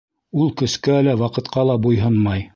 Ул 0.45 0.49
көскә 0.61 0.95
лә, 1.09 1.15
ваҡытҡа 1.21 1.67
ла 1.73 1.77
буйһонмай. 1.87 2.47